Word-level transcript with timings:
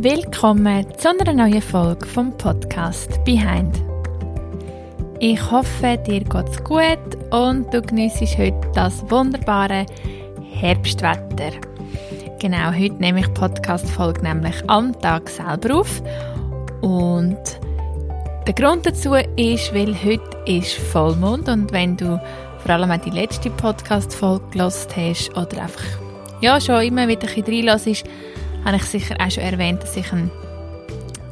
Willkommen 0.00 0.86
zu 0.96 1.08
einer 1.08 1.32
neuen 1.32 1.60
Folge 1.60 2.06
vom 2.06 2.30
Podcast 2.38 3.18
Behind. 3.24 3.82
Ich 5.18 5.50
hoffe, 5.50 5.98
dir 6.06 6.20
geht's 6.20 6.62
gut 6.62 7.00
und 7.32 7.74
du 7.74 7.82
genießt 7.82 8.38
heute 8.38 8.60
das 8.74 9.02
wunderbare 9.10 9.86
Herbstwetter. 10.52 11.50
Genau, 12.38 12.70
heute 12.70 12.94
nehme 12.94 13.18
ich 13.18 13.34
Podcast-Folge 13.34 14.22
nämlich 14.22 14.54
am 14.68 14.96
Tag 15.00 15.28
selber 15.28 15.80
auf 15.80 16.00
und 16.80 17.40
der 18.46 18.54
Grund 18.54 18.86
dazu 18.86 19.14
ist, 19.14 19.74
weil 19.74 19.96
heute 20.04 20.36
ist 20.46 20.74
Vollmond 20.74 21.48
und 21.48 21.72
wenn 21.72 21.96
du 21.96 22.20
vor 22.60 22.70
allem 22.72 22.92
auch 22.92 23.00
die 23.04 23.10
letzte 23.10 23.50
Podcast-Folge 23.50 24.44
gelost 24.52 24.96
hast 24.96 25.36
oder 25.36 25.62
einfach 25.62 25.82
ja, 26.40 26.60
schon 26.60 26.82
immer 26.82 27.08
wieder 27.08 27.26
ein 27.26 27.42
bisschen 27.42 27.66
reinlässt, 27.66 28.04
habe 28.68 28.76
ich 28.76 28.84
sicher 28.84 29.16
auch 29.18 29.30
schon 29.30 29.44
erwähnt, 29.44 29.82
dass 29.82 29.96
ich 29.96 30.12
ein 30.12 30.30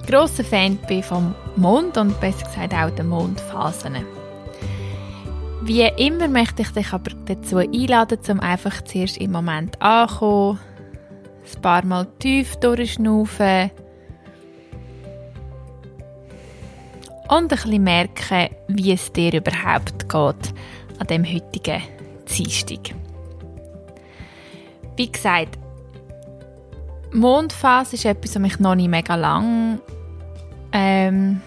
grosser 0.06 0.42
Fan 0.42 0.78
bin 0.88 1.02
vom 1.02 1.34
Mond 1.56 1.98
und 1.98 2.18
besser 2.18 2.46
gesagt 2.46 2.72
auch 2.72 2.88
der 2.88 3.04
Mondphasen. 3.04 4.06
Wie 5.62 5.82
immer 5.82 6.28
möchte 6.28 6.62
ich 6.62 6.70
dich 6.70 6.94
aber 6.94 7.10
dazu 7.26 7.58
einladen, 7.58 8.20
um 8.30 8.40
einfach 8.40 8.82
zuerst 8.84 9.18
im 9.18 9.32
Moment 9.32 9.82
anzukommen, 9.82 10.60
ein 11.54 11.60
paar 11.60 11.84
Mal 11.84 12.06
tief 12.20 12.56
durchschnaufen 12.56 13.70
und 17.28 17.36
ein 17.36 17.48
bisschen 17.48 17.84
merken, 17.84 18.48
wie 18.68 18.92
es 18.92 19.12
dir 19.12 19.34
überhaupt 19.34 20.08
geht 20.08 20.54
an 20.98 21.06
dem 21.10 21.24
heutigen 21.26 21.82
Dienstag. 22.26 22.94
Wie 24.96 25.12
gesagt, 25.12 25.58
Mondphase 27.12 27.96
ist 27.96 28.04
etwas, 28.04 28.34
was 28.34 28.42
mich 28.42 28.58
noch 28.58 28.74
nicht 28.74 28.88
mega 28.88 29.14
lang 29.14 29.80
ähm, 30.72 31.40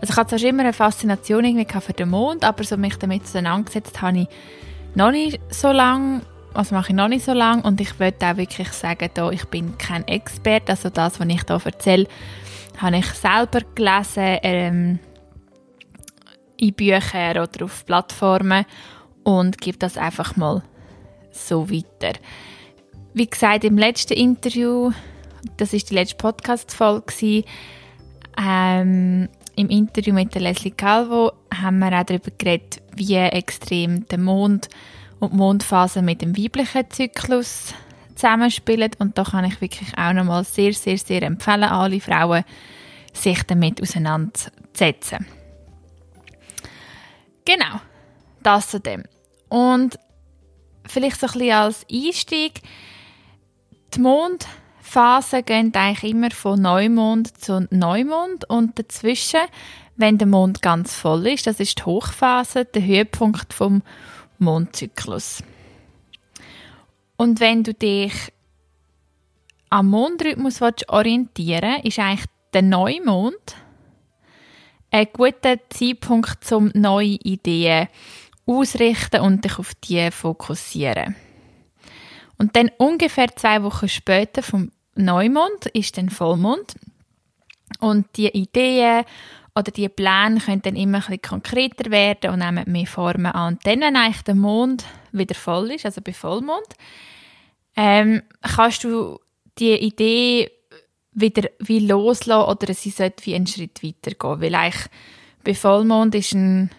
also 0.00 0.14
ich 0.14 0.16
hatte 0.16 0.36
zwar 0.36 0.48
immer 0.48 0.64
eine 0.64 0.72
Faszination 0.72 1.44
irgendwie 1.44 1.80
für 1.80 1.92
den 1.92 2.10
Mond, 2.10 2.44
aber 2.44 2.64
so 2.64 2.76
mich 2.76 2.96
damit 2.96 3.22
auseinandergesetzt 3.22 4.02
habe 4.02 4.20
ich 4.20 4.28
noch 4.96 5.12
nicht 5.12 5.38
so 5.48 5.70
lange, 5.70 6.22
also 6.54 6.74
mache 6.74 6.88
ich 6.88 6.96
noch 6.96 7.06
nicht 7.06 7.24
so 7.24 7.32
lange 7.32 7.62
und 7.62 7.80
ich 7.80 8.00
würde 8.00 8.26
auch 8.26 8.36
wirklich 8.36 8.72
sagen, 8.72 9.10
da, 9.14 9.30
ich 9.30 9.44
bin 9.44 9.78
kein 9.78 10.06
Experte, 10.08 10.72
also 10.72 10.90
das, 10.90 11.20
was 11.20 11.28
ich 11.28 11.42
hier 11.46 11.60
erzähle, 11.64 12.06
habe 12.78 12.96
ich 12.96 13.06
selber 13.06 13.60
gelesen 13.74 14.38
ähm, 14.42 14.98
in 16.56 16.74
Büchern 16.74 17.38
oder 17.38 17.64
auf 17.64 17.86
Plattformen 17.86 18.64
und 19.22 19.60
gebe 19.60 19.78
das 19.78 19.96
einfach 19.96 20.34
mal 20.34 20.62
so 21.30 21.70
weiter. 21.70 22.18
Wie 23.14 23.26
gesagt, 23.26 23.64
im 23.64 23.76
letzten 23.76 24.14
Interview, 24.14 24.90
das 25.58 25.74
ist 25.74 25.90
die 25.90 25.94
letzte 25.94 26.16
Podcast-Folge, 26.16 27.44
ähm, 28.42 29.28
im 29.54 29.68
Interview 29.68 30.14
mit 30.14 30.34
der 30.34 30.40
Leslie 30.40 30.70
Calvo 30.70 31.32
haben 31.52 31.78
wir 31.80 31.92
auch 31.92 32.04
darüber 32.04 32.30
geredet, 32.38 32.80
wie 32.96 33.16
extrem 33.16 34.08
der 34.08 34.18
Mond 34.18 34.70
und 35.20 35.32
die 35.32 35.36
Mondphase 35.36 36.00
mit 36.00 36.22
dem 36.22 36.34
weiblichen 36.38 36.90
Zyklus 36.90 37.74
zusammenspielen. 38.14 38.92
Und 38.98 39.18
da 39.18 39.24
kann 39.24 39.44
ich 39.44 39.60
wirklich 39.60 39.92
auch 39.98 40.14
nochmal 40.14 40.44
sehr, 40.44 40.72
sehr, 40.72 40.96
sehr 40.96 41.22
empfehlen, 41.22 41.64
alle 41.64 42.00
Frauen, 42.00 42.44
sich 43.12 43.42
damit 43.42 43.82
auseinanderzusetzen. 43.82 45.26
Genau, 47.44 47.80
das 48.42 48.70
zu 48.70 48.80
dem. 48.80 49.02
Und 49.50 49.98
vielleicht 50.86 51.20
so 51.20 51.26
ein 51.26 51.32
bisschen 51.34 51.52
als 51.52 51.86
Einstieg, 51.92 52.62
die 53.94 54.00
Mondphasen 54.00 55.44
gehen 55.44 55.74
eigentlich 55.74 56.12
immer 56.12 56.30
von 56.30 56.60
Neumond 56.60 57.38
zu 57.38 57.66
Neumond 57.70 58.48
und 58.48 58.78
dazwischen, 58.78 59.40
wenn 59.96 60.18
der 60.18 60.26
Mond 60.26 60.62
ganz 60.62 60.94
voll 60.94 61.26
ist, 61.28 61.46
das 61.46 61.60
ist 61.60 61.78
die 61.78 61.84
Hochphase, 61.84 62.64
der 62.64 62.84
Höhepunkt 62.84 63.52
vom 63.52 63.82
Mondzyklus. 64.38 65.42
Und 67.16 67.40
wenn 67.40 67.62
du 67.62 67.74
dich 67.74 68.12
am 69.70 69.88
Mondrhythmus 69.88 70.60
orientieren 70.88 71.76
willst, 71.82 71.86
ist 71.86 71.98
eigentlich 71.98 72.26
der 72.52 72.62
Neumond 72.62 73.56
ein 74.90 75.08
guter 75.12 75.56
Zeitpunkt, 75.70 76.50
um 76.52 76.70
neue 76.74 77.18
Ideen 77.22 77.88
ausrichten 78.44 79.20
und 79.20 79.44
dich 79.44 79.58
auf 79.58 79.72
die 79.76 80.10
fokussieren. 80.10 81.16
Und 82.42 82.56
dann 82.56 82.72
ungefähr 82.76 83.28
zwei 83.36 83.62
Wochen 83.62 83.88
später 83.88 84.42
vom 84.42 84.72
Neumond 84.96 85.66
ist 85.74 85.96
dann 85.96 86.10
Vollmond. 86.10 86.74
Und 87.78 88.06
die 88.16 88.26
Ideen 88.30 89.04
oder 89.54 89.70
die 89.70 89.88
Pläne 89.88 90.40
können 90.40 90.60
dann 90.60 90.74
immer 90.74 91.08
ein 91.08 91.22
konkreter 91.22 91.92
werden 91.92 92.32
und 92.32 92.40
nehmen 92.40 92.64
mehr 92.66 92.88
Formen 92.88 93.26
an. 93.26 93.54
Und 93.54 93.64
dann, 93.64 93.80
wenn 93.82 93.94
eigentlich 93.94 94.22
der 94.22 94.34
Mond 94.34 94.84
wieder 95.12 95.36
voll 95.36 95.70
ist, 95.70 95.86
also 95.86 96.00
bei 96.00 96.12
Vollmond, 96.12 96.66
ähm, 97.76 98.22
kannst 98.40 98.82
du 98.82 99.20
die 99.60 99.74
Idee 99.74 100.50
wieder 101.12 101.48
wie 101.60 101.78
loslassen 101.78 102.50
oder 102.50 102.74
sie 102.74 102.90
sollte 102.90 103.24
wie 103.24 103.36
einen 103.36 103.46
Schritt 103.46 103.84
weiter 103.84 104.16
gehen. 104.16 104.40
Weil 104.40 104.54
eigentlich 104.56 104.90
bei 105.44 105.54
Vollmond 105.54 106.12
ist 106.16 106.32
ein 106.32 106.70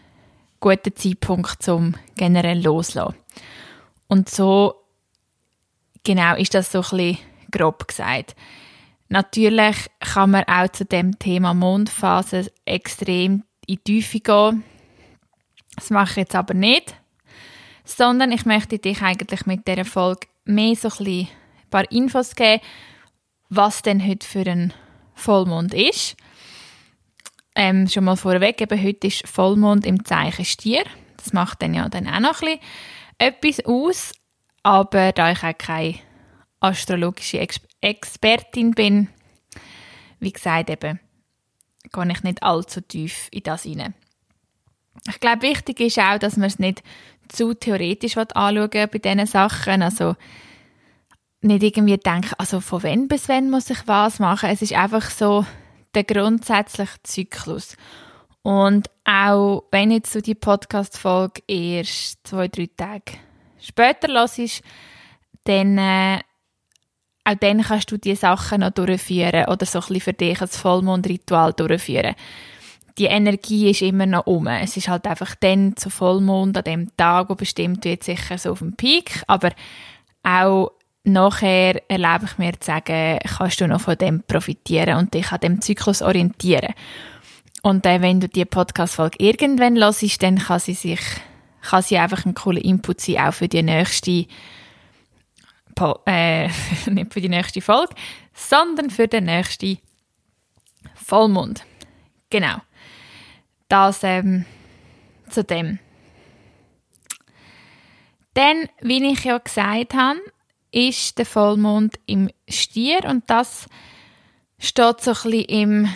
guter 0.60 0.94
Zeitpunkt 0.94 1.64
zum 1.64 1.96
generell 2.18 2.62
loslassen. 2.62 3.16
Und 4.10 4.28
so 4.28 4.83
Genau, 6.04 6.36
ist 6.36 6.54
das 6.54 6.72
so 6.72 6.80
ein 6.80 6.98
bisschen 6.98 7.18
grob 7.52 7.88
gesagt. 7.88 8.36
Natürlich 9.08 9.76
kann 10.00 10.32
man 10.32 10.44
auch 10.46 10.70
zu 10.70 10.86
dem 10.86 11.18
Thema 11.18 11.54
Mondphase 11.54 12.52
extrem 12.66 13.44
in 13.66 13.78
die 13.86 14.02
Tiefe 14.02 14.20
gehen. 14.20 14.64
Das 15.76 15.90
mache 15.90 16.12
ich 16.12 16.18
jetzt 16.18 16.36
aber 16.36 16.54
nicht, 16.54 16.96
sondern 17.86 18.32
ich 18.32 18.46
möchte 18.46 18.80
dich 18.80 19.02
eigentlich 19.02 19.46
mit 19.46 19.68
dieser 19.68 19.86
Folge 19.86 20.28
mehr 20.46 20.76
so 20.76 20.90
ein, 21.00 21.08
ein 21.08 21.28
paar 21.70 21.90
Infos 21.92 22.36
geben, 22.36 22.62
was 23.50 23.82
denn 23.82 24.06
heute 24.06 24.28
für 24.28 24.46
ein 24.46 24.74
Vollmond 25.16 25.74
ist. 25.74 26.18
Ähm, 27.56 27.88
schon 27.88 28.06
mal 28.06 28.18
vorweg, 28.18 28.60
eben 28.62 28.84
heute 28.84 29.08
ist 29.08 29.28
Vollmond 29.28 29.86
im 29.86 30.04
Zeichen 30.06 30.44
Stier. 30.44 30.84
Das 31.18 31.34
macht 31.34 31.62
dann 31.62 31.74
ja 31.74 31.88
dann 31.88 32.08
auch 32.08 32.20
noch 32.20 32.42
ein 32.42 32.60
bisschen 33.40 33.60
etwas 33.60 33.66
aus. 33.66 34.12
Aber 34.64 35.12
da 35.12 35.32
ich 35.32 35.44
auch 35.44 35.58
keine 35.58 35.96
astrologische 36.60 37.40
Ex 37.40 37.60
Expertin 37.82 38.72
bin, 38.72 39.10
wie 40.22 40.32
gesagt, 40.32 40.70
eben, 40.70 41.02
gehe 41.92 42.12
ich 42.12 42.24
nicht 42.24 42.42
allzu 42.42 42.80
tief 42.80 43.28
in 43.32 43.44
das 43.44 43.64
hinein. 43.64 43.94
Ich 45.10 45.20
glaube, 45.20 45.42
wichtig 45.42 45.82
ist 45.82 46.00
auch, 46.00 46.18
dass 46.18 46.38
man 46.38 46.48
es 46.48 46.60
nicht 46.60 46.82
zu 47.28 47.54
theoretisch 47.54 48.16
anschauen 48.18 48.70
bei 48.72 49.00
diesen 49.00 49.26
Sachen. 49.26 49.82
Also 49.82 50.16
nicht 51.42 51.64
irgendwie 51.64 51.98
denken, 51.98 52.34
also 52.38 52.62
von 52.62 52.84
wann 52.84 53.08
bis 53.08 53.28
wann 53.28 53.50
muss 53.50 53.70
ich 53.70 53.86
was 53.86 54.20
machen. 54.20 54.50
Es 54.50 54.62
ist 54.62 54.74
einfach 54.74 55.10
so 55.10 55.46
der 55.94 56.06
grundsätzliche 56.06 57.04
Zyklus. 57.04 57.76
Und 58.44 58.90
auch 59.06 59.64
wenn 59.72 59.92
jetzt 59.92 60.12
so 60.12 60.22
die 60.22 60.36
Podcast-Folge 60.36 61.42
erst 61.48 62.26
zwei, 62.26 62.48
drei 62.48 62.70
Tage 62.76 63.18
später 63.64 64.08
hörst, 64.10 64.62
dann 65.46 65.78
äh, 65.78 66.20
auch 67.26 67.36
dann 67.36 67.62
kannst 67.62 67.92
du 67.92 67.98
die 67.98 68.16
Sachen 68.16 68.62
noch 68.62 68.72
durchführen 68.72 69.46
oder 69.46 69.66
so 69.66 69.80
ein 69.80 69.86
bisschen 69.88 70.02
für 70.02 70.14
dich 70.14 70.42
als 70.42 70.58
Vollmondritual 70.58 71.54
durchführen. 71.54 72.16
Die 72.98 73.06
Energie 73.06 73.72
ist 73.72 73.82
immer 73.82 74.06
noch 74.06 74.28
um. 74.28 74.46
Es 74.48 74.78
ist 74.78 74.88
halt 74.88 75.08
einfach 75.08 75.34
dann 75.36 75.76
zu 75.76 75.90
Vollmond 75.90 76.58
an 76.58 76.64
dem 76.64 76.98
Tag, 76.98 77.30
wo 77.30 77.36
bestimmt 77.36 77.86
wird, 77.86 78.04
sicher 78.04 78.38
so 78.38 78.52
auf 78.52 78.60
dem 78.60 78.76
Peak, 78.76 79.24
aber 79.28 79.52
auch 80.22 80.72
nachher 81.04 81.82
erlebe 81.90 82.26
ich 82.26 82.38
mir 82.38 82.60
zu 82.60 82.68
sagen, 82.68 83.20
kannst 83.38 83.62
du 83.62 83.68
noch 83.68 83.82
von 83.82 83.98
dem 83.98 84.24
profitieren 84.24 84.98
und 84.98 85.14
dich 85.14 85.32
an 85.32 85.40
dem 85.40 85.62
Zyklus 85.62 86.02
orientieren. 86.02 86.74
Und 87.62 87.86
äh, 87.86 88.02
wenn 88.02 88.20
du 88.20 88.28
die 88.28 88.46
Podcast-Folge 88.46 89.18
irgendwann 89.20 89.78
hörst, 89.78 90.22
dann 90.22 90.38
kann 90.38 90.60
sie 90.60 90.74
sich 90.74 91.00
kann 91.64 91.82
sie 91.82 91.98
einfach 91.98 92.26
ein 92.26 92.34
cooler 92.34 92.64
Input 92.64 93.02
sein, 93.02 93.18
auch 93.18 93.34
für 93.34 93.48
die 93.48 93.64
nächste, 93.64 94.28
äh, 96.06 96.48
nicht 96.90 97.14
für 97.14 97.22
die 97.22 97.30
nächste 97.30 97.62
Folge, 97.62 97.96
sondern 98.34 98.90
für 98.90 99.08
den 99.08 99.26
nächsten 99.26 99.80
Vollmond. 100.96 101.66
Genau. 102.30 102.58
Das 103.70 104.04
ähm, 104.04 104.46
zu 105.30 105.44
dem. 105.44 105.80
Dann, 108.34 108.68
wie 108.82 109.12
ich 109.12 109.24
ja 109.24 109.38
gesagt 109.38 109.94
habe, 109.94 110.20
ist 110.72 111.18
der 111.18 111.26
Vollmond 111.26 112.00
im 112.08 112.30
Stier 112.50 113.04
und 113.06 113.30
das 113.30 113.68
steht 114.58 115.02
so 115.02 115.12
ein 115.12 115.32
bisschen 115.32 115.46
im 115.46 115.96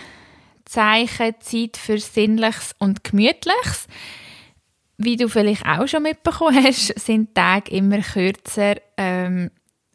Zeichen 0.66 1.36
Zeit 1.40 1.78
für 1.78 1.98
Sinnliches 1.98 2.76
und 2.78 3.04
Gemütliches. 3.04 3.88
Wie 4.98 5.16
du 5.16 5.30
vielleicht 5.30 5.66
auch 5.66 5.88
schon 5.88 6.04
mitbekommen 6.04 6.64
hast, 6.64 7.00
sind 7.00 7.30
die 7.30 7.34
Tage 7.34 7.72
immer 7.72 8.00
kürzer 8.00 8.76
ähm, 8.98 9.52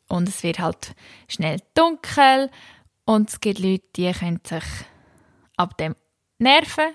und 0.08 0.28
es 0.28 0.42
wird 0.42 0.58
halt 0.58 0.94
schnell 1.28 1.58
dunkel 1.74 2.50
Und 3.04 3.30
es 3.30 3.40
gibt 3.40 3.58
Leute, 3.58 3.84
die 3.96 4.12
können 4.12 4.40
sich 4.44 4.64
ab 5.56 5.76
dem 5.78 5.96
nerven. 6.38 6.94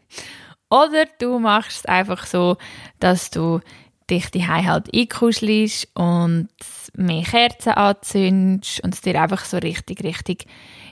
Oder 0.70 1.06
du 1.18 1.38
machst 1.38 1.80
es 1.80 1.86
einfach 1.86 2.24
so, 2.24 2.56
dass 2.98 3.30
du 3.30 3.60
dich 4.08 4.30
die 4.30 4.46
halt 4.46 4.94
einkuschelst 4.94 5.88
und 5.94 6.48
mehr 6.94 7.22
Kerzen 7.24 7.72
anzündest 7.72 8.82
und 8.82 8.94
es 8.94 9.00
dir 9.00 9.20
einfach 9.20 9.44
so 9.44 9.58
richtig, 9.58 10.02
richtig 10.02 10.46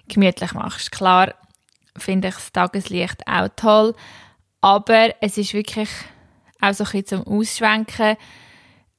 gemütlich 0.08 0.52
machst. 0.52 0.92
Klar 0.92 1.34
finde 1.96 2.28
ich 2.28 2.34
das 2.34 2.52
Tageslicht 2.52 3.26
auch 3.26 3.48
toll, 3.56 3.94
aber 4.60 5.14
es 5.20 5.38
ist 5.38 5.54
wirklich 5.54 5.88
auch 6.60 6.74
so 6.74 6.84
ein 6.84 6.90
bisschen 6.90 7.24
zum 7.24 7.26
Ausschwenken, 7.26 8.16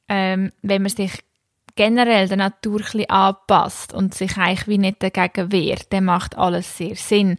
ähm, 0.07 0.51
wenn 0.61 0.81
man 0.81 0.91
sich 0.91 1.23
generell 1.75 2.27
der 2.27 2.37
Natur 2.37 2.81
ein 2.93 3.09
anpasst 3.09 3.93
und 3.93 4.13
sich 4.13 4.37
eigentlich 4.37 4.67
wie 4.67 4.77
nicht 4.77 5.01
dagegen 5.01 5.51
wehrt, 5.51 5.91
dann 5.93 6.05
macht 6.05 6.37
alles 6.37 6.77
sehr 6.77 6.95
Sinn. 6.95 7.37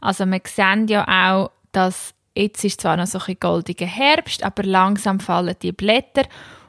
Also 0.00 0.26
wir 0.26 0.40
sehen 0.44 0.86
ja 0.88 1.06
auch, 1.08 1.50
dass 1.72 2.14
jetzt 2.34 2.64
ist 2.64 2.80
zwar 2.80 2.96
noch 2.96 3.06
so 3.06 3.18
ein 3.26 3.36
goldiger 3.40 3.86
Herbst, 3.86 4.42
aber 4.42 4.62
langsam 4.62 5.20
fallen 5.20 5.56
die 5.62 5.72
Blätter 5.72 6.24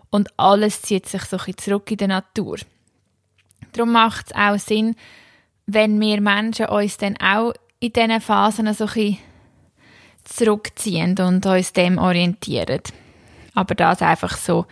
und 0.10 0.30
alles 0.38 0.82
zieht 0.82 1.08
sich 1.08 1.24
so 1.24 1.38
ein 1.38 1.58
zurück 1.58 1.92
in 1.92 1.98
die 1.98 2.08
Natur. 2.08 2.58
Darum 3.74 3.92
macht 3.94 4.28
es 4.28 4.36
auch 4.36 4.60
Sinn, 4.60 4.96
wenn 5.66 6.00
wir 6.00 6.20
Menschen 6.20 6.68
uns 6.68 6.98
dann 6.98 7.18
auch 7.18 7.54
in 7.80 7.94
diesen 7.94 8.22
Phasen 8.22 8.74
so 8.74 8.86
ein 8.86 9.18
zurückziehen 10.24 11.18
und 11.20 11.46
uns 11.46 11.74
dem 11.74 11.98
orientieren. 11.98 12.82
Aber 13.54 13.76
das 13.76 14.02
einfach 14.02 14.38
so 14.38 14.66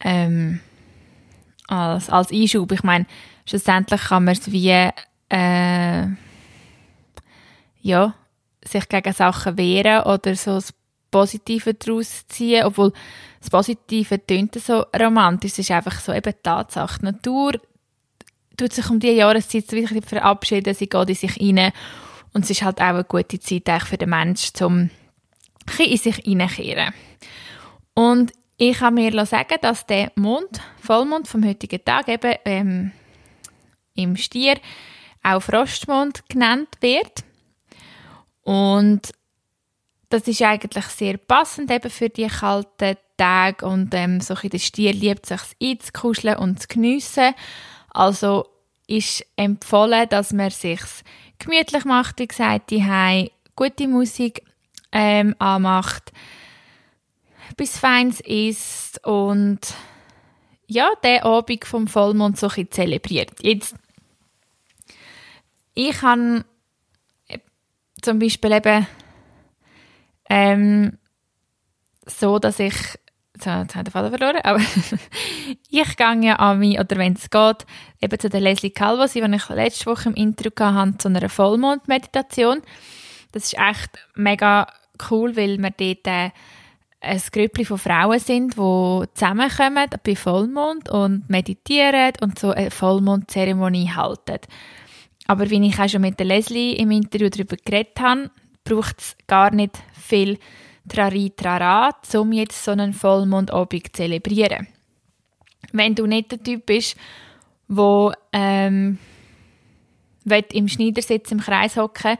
ähm, 0.00 0.60
als, 1.66 2.10
als 2.10 2.32
Einschub. 2.32 2.72
Ich 2.72 2.82
meine, 2.82 3.06
schlussendlich 3.46 4.00
kann 4.02 4.24
man 4.24 4.34
es 4.34 4.50
wie 4.50 4.90
äh, 5.30 6.06
ja, 7.80 8.14
sich 8.64 8.88
gegen 8.88 9.12
Sachen 9.12 9.56
wehren 9.56 10.04
oder 10.04 10.34
so 10.34 10.54
das 10.54 10.74
Positive 11.10 11.74
daraus 11.74 12.26
ziehen, 12.28 12.64
obwohl 12.64 12.92
das 13.40 13.50
Positive 13.50 14.24
tönt 14.26 14.54
so 14.56 14.84
romantisch, 14.98 15.52
es 15.52 15.60
ist 15.60 15.70
einfach 15.70 16.00
so 16.00 16.12
eben 16.12 16.34
Tatsache. 16.42 16.98
Die 17.00 17.04
Natur 17.06 17.52
tut 18.56 18.72
sich 18.72 18.90
um 18.90 19.00
diese 19.00 19.14
Jahreszeit 19.14 19.70
wirklich 19.72 20.04
verabschieden, 20.04 20.74
sie 20.74 20.88
geht 20.88 21.08
in 21.08 21.14
sich 21.14 21.40
rein 21.40 21.72
und 22.38 22.44
es 22.44 22.50
ist 22.50 22.62
halt 22.62 22.80
auch 22.80 22.84
eine 22.84 23.02
gute 23.02 23.40
Zeit 23.40 23.82
für 23.82 23.98
den 23.98 24.10
Menschen, 24.10 24.64
um 24.64 24.90
in 25.76 25.96
sich 25.96 26.16
hineinzukehren. 26.18 26.94
Und 27.94 28.32
ich 28.56 28.78
kann 28.78 28.94
mir 28.94 29.26
sagen, 29.26 29.56
dass 29.60 29.86
der 29.86 30.12
Mond, 30.14 30.60
Vollmond 30.80 31.26
vom 31.26 31.44
heutigen 31.44 31.84
Tag 31.84 32.06
eben 32.06 32.34
ähm, 32.44 32.92
im 33.96 34.16
Stier 34.16 34.54
auch 35.24 35.40
Frostmond 35.42 36.28
genannt 36.28 36.68
wird. 36.80 37.24
Und 38.42 39.10
das 40.08 40.28
ist 40.28 40.40
eigentlich 40.40 40.86
sehr 40.86 41.16
passend 41.16 41.72
eben 41.72 41.90
für 41.90 42.08
die 42.08 42.28
kalten 42.28 42.96
Tage 43.16 43.66
und 43.66 43.92
ähm, 43.94 44.20
so 44.20 44.36
ein 44.40 44.48
der 44.48 44.58
Stier 44.60 44.92
liebt 44.92 45.26
sich 45.26 45.40
einzukuscheln 45.60 46.36
und 46.36 46.62
zu 46.62 46.68
geniessen. 46.68 47.34
Also 47.90 48.46
ist 48.86 49.26
empfohlen, 49.34 50.08
dass 50.08 50.32
man 50.32 50.50
sich 50.50 50.80
gemütlich 51.38 51.84
macht, 51.84 52.18
wie 52.18 52.28
gesagt, 52.28 52.70
die 52.70 52.84
gute 53.56 53.88
Musik 53.88 54.42
ähm, 54.92 55.34
anmacht, 55.38 56.12
etwas 57.50 57.78
Feins 57.78 58.20
isst 58.20 59.04
und 59.06 59.60
ja, 60.66 60.90
den 61.02 61.22
Abend 61.22 61.64
vom 61.64 61.88
Vollmond 61.88 62.38
so 62.38 62.48
ein 62.48 62.70
zelebriert. 62.70 63.32
Jetzt, 63.42 63.74
ich 65.74 66.02
habe 66.02 66.44
zum 68.02 68.18
Beispiel 68.18 68.52
eben 68.52 68.86
ähm, 70.28 70.98
so, 72.06 72.38
dass 72.38 72.58
ich 72.58 72.74
jetzt 73.44 73.74
habe 73.74 73.82
ich 73.82 73.84
den 73.84 73.90
Faden 73.90 74.10
verloren, 74.10 74.40
aber 74.42 74.60
ich 75.70 75.96
gehe 75.96 76.38
an 76.38 76.58
mich, 76.58 76.78
oder 76.78 76.96
wenn 76.96 77.14
es 77.14 77.30
geht, 77.30 77.66
eben 78.00 78.18
zu 78.18 78.28
der 78.28 78.40
Leslie 78.40 78.70
Calvo, 78.70 79.06
die 79.06 79.20
ich 79.20 79.48
letzte 79.48 79.86
Woche 79.86 80.08
im 80.08 80.14
Intro 80.14 80.50
hatte, 80.58 80.98
zu 80.98 81.08
einer 81.08 81.28
Vollmond-Meditation. 81.28 82.62
Das 83.32 83.44
ist 83.44 83.58
echt 83.58 83.90
mega 84.14 84.66
cool, 85.10 85.36
weil 85.36 85.58
wir 85.58 85.70
dort 85.70 86.06
äh, 86.06 86.30
ein 87.00 87.22
Grüppli 87.32 87.64
von 87.64 87.78
Frauen 87.78 88.18
sind, 88.18 88.54
die 88.54 89.04
zusammenkommen 89.14 89.86
bei 90.02 90.16
Vollmond 90.16 90.88
und 90.88 91.28
meditieren 91.30 92.12
und 92.20 92.38
so 92.38 92.50
eine 92.50 92.70
Vollmond-Zeremonie 92.70 93.90
halten. 93.94 94.38
Aber 95.26 95.50
wie 95.50 95.64
ich 95.66 95.78
auch 95.78 95.88
schon 95.88 96.00
mit 96.00 96.18
der 96.18 96.26
Leslie 96.26 96.72
im 96.72 96.90
Interview 96.90 97.28
darüber 97.28 97.56
geredet 97.56 98.00
habe, 98.00 98.30
braucht 98.64 98.98
es 98.98 99.16
gar 99.26 99.54
nicht 99.54 99.78
viel 99.92 100.38
Trari 100.88 101.32
Trara, 101.36 101.90
um 102.14 102.32
jetzt 102.32 102.64
so 102.64 102.72
einen 102.72 102.92
Vollmondabend 102.92 103.86
zu 103.86 103.92
zelebrieren. 103.92 104.66
Wenn 105.72 105.94
du 105.94 106.06
nicht 106.06 106.32
der 106.32 106.42
Typ 106.42 106.66
bist, 106.66 106.96
wo 107.68 108.12
ähm, 108.32 108.98
im 110.24 110.68
Schneidersitz 110.68 111.30
im 111.30 111.40
Kreis 111.40 111.76
hocken 111.76 112.16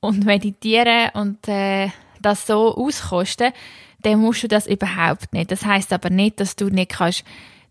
und 0.00 0.24
meditieren 0.24 1.10
und 1.14 1.48
äh, 1.48 1.90
das 2.20 2.46
so 2.46 2.74
auskosten, 2.76 3.52
dann 4.02 4.20
musst 4.20 4.42
du 4.42 4.48
das 4.48 4.66
überhaupt 4.66 5.32
nicht. 5.32 5.50
Das 5.50 5.64
heißt 5.64 5.92
aber 5.92 6.10
nicht, 6.10 6.40
dass 6.40 6.56
du 6.56 6.68
nicht 6.68 6.92
kannst 6.92 7.24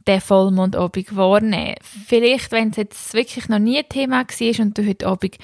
den 0.07 0.21
Vollmondabend 0.21 1.15
wahrnehmen. 1.15 1.75
Vielleicht, 1.81 2.51
wenn 2.51 2.69
es 2.69 2.77
jetzt 2.77 3.13
wirklich 3.13 3.49
noch 3.49 3.59
nie 3.59 3.79
ein 3.79 3.89
Thema 3.89 4.23
war 4.23 4.59
und 4.59 4.77
du 4.77 4.85
heute 4.87 5.07
Abend 5.07 5.37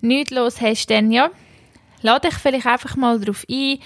nichts 0.00 0.30
los 0.30 0.60
hast, 0.60 0.90
dann 0.90 1.10
ja, 1.10 1.30
lade 2.02 2.28
dich 2.28 2.38
vielleicht 2.38 2.66
einfach 2.66 2.96
mal 2.96 3.18
darauf 3.18 3.44
ein, 3.50 3.78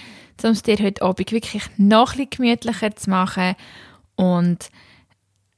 um 0.43 0.51
es 0.51 0.63
dir 0.63 0.77
heute 0.77 1.01
Abend 1.01 1.31
wirklich 1.31 1.63
noch 1.77 2.15
ein 2.17 2.29
gemütlicher 2.29 2.95
zu 2.95 3.09
machen 3.09 3.55
und 4.15 4.69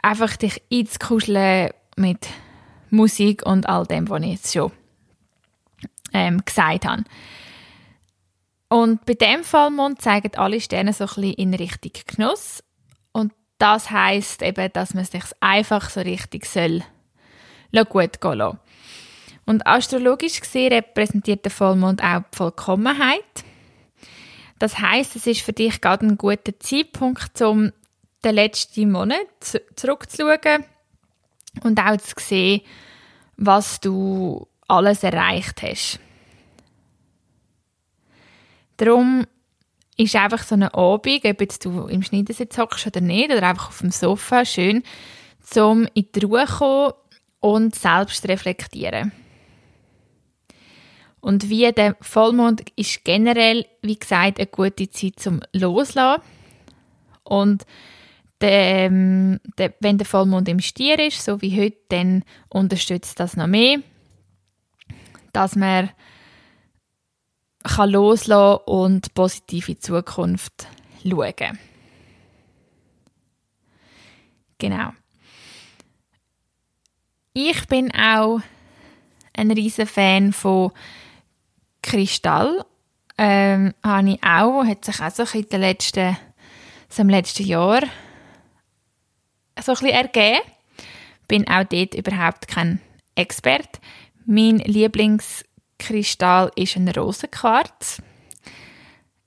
einfach 0.02 0.36
dich 0.38 0.62
einzukuscheln 0.72 1.72
mit 1.96 2.28
Musik 2.90 3.46
und 3.46 3.68
all 3.68 3.86
dem, 3.86 4.10
was 4.10 4.22
ich 4.22 4.32
jetzt 4.32 4.54
schon 4.54 4.72
ähm, 6.14 6.44
gesagt 6.46 6.86
habe. 6.86 7.04
Und 8.70 9.06
bei 9.06 9.14
dem 9.14 9.44
Vollmond 9.44 10.02
zeigen 10.02 10.36
alle 10.36 10.60
Sterne 10.60 10.94
so 10.94 11.04
ein 11.04 11.08
bisschen 11.08 11.34
in 11.34 11.54
Richtung 11.54 11.92
Genuss. 12.08 12.64
Und 13.12 13.32
das 13.60 13.92
heißt 13.92 14.42
eben, 14.42 14.72
dass 14.74 14.94
man 14.94 15.06
sich 15.06 15.24
einfach 15.40 15.90
so 15.90 16.02
richtig 16.02 16.46
soll 16.46 16.84
gut 17.90 18.22
gehen 18.22 18.38
lassen. 18.38 18.60
Und 19.46 19.68
astrologisch 19.68 20.40
gesehen 20.40 20.74
repräsentiert 20.74 21.44
der 21.44 21.52
Vollmond 21.52 22.04
auch 22.04 22.22
die 22.32 22.38
Vollkommenheit. 22.38 23.44
Das 24.64 24.80
heißt, 24.80 25.18
es 25.18 25.28
ist 25.28 25.42
für 25.42 25.52
dich 25.52 25.82
gerade 25.82 26.06
ein 26.06 26.18
guter 26.18 26.58
Zeitpunkt, 26.58 27.42
um 27.42 27.74
den 28.24 28.36
letzten 28.36 28.94
Monat 28.94 29.28
zurückzuschauen 29.76 30.64
und 31.64 31.80
auch 31.82 31.98
zu 31.98 32.14
sehen, 32.18 32.62
was 33.36 33.82
du 33.82 34.48
alles 34.70 35.04
erreicht 35.04 35.64
hast. 35.64 36.00
Darum 38.78 39.28
ist 39.98 40.16
einfach 40.16 40.44
so 40.44 40.56
ein 40.56 40.64
Abend, 40.64 41.26
ob 41.26 41.42
jetzt 41.42 41.66
du 41.66 41.88
im 41.88 42.02
Schneidersitz 42.02 42.58
hockst 42.58 42.88
oder 42.88 43.02
nicht, 43.02 43.32
oder 43.32 43.46
einfach 43.46 43.68
auf 43.68 43.80
dem 43.80 43.92
Sofa, 43.92 44.46
schön, 44.46 44.82
um 45.58 45.90
in 45.94 46.08
die 46.16 46.24
Ruhe 46.24 46.46
zu 46.46 46.54
kommen 46.56 46.94
und 47.42 47.76
selbst 47.76 48.26
reflektieren. 48.30 49.12
Und 51.24 51.48
wie 51.50 51.72
der 51.72 51.96
Vollmond 52.02 52.70
ist 52.76 53.06
generell, 53.06 53.66
wie 53.82 53.98
gesagt, 53.98 54.40
eine 54.40 54.48
gute 54.48 54.90
Zeit 54.90 55.22
zum 55.22 55.40
Loslassen. 55.54 56.22
Und 57.24 57.66
der, 58.42 58.90
ähm, 58.90 59.40
der, 59.58 59.74
wenn 59.80 59.98
der 59.98 60.06
Vollmond 60.06 60.50
im 60.50 60.60
Stier 60.60 61.00
ist, 61.00 61.24
so 61.24 61.42
wie 61.42 61.58
heute, 61.58 61.78
dann 61.88 62.26
unterstützt 62.50 63.22
das 63.22 63.38
noch 63.38 63.48
mehr, 63.48 63.80
dass 65.32 65.56
man 65.56 65.92
kann 67.64 67.92
loslassen 67.92 68.62
und 68.66 69.14
positiv 69.14 69.70
in 69.70 69.76
die 69.76 69.80
Zukunft 69.80 70.68
schauen. 71.10 71.58
Genau. 74.58 74.90
Ich 77.32 77.66
bin 77.70 77.96
auch 77.96 78.42
ein 79.34 79.52
riesen 79.52 79.88
Fan 79.88 80.34
von 80.34 80.74
Kristall. 81.84 82.66
Ähm, 83.18 83.76
habe 83.84 84.10
ich 84.10 84.24
auch, 84.24 84.66
hat 84.66 84.84
sich 84.84 85.00
auch 85.00 85.12
so 85.12 85.38
in 85.38 85.48
den 85.48 85.62
letzten, 85.62 86.18
so 86.90 87.04
im 87.04 87.10
letzten 87.10 87.46
Jahr 87.46 87.82
so 89.62 89.72
ein 89.74 89.78
bisschen 89.78 89.90
ergeben. 89.90 90.42
Bin 91.28 91.48
auch 91.48 91.64
dort 91.64 91.94
überhaupt 91.94 92.48
kein 92.48 92.82
Experte. 93.16 93.80
Mein 94.26 94.58
Lieblings 94.60 95.46
Kristall 95.78 96.52
ist 96.56 96.76
ein 96.76 96.88
Rosenquarz. 96.88 98.02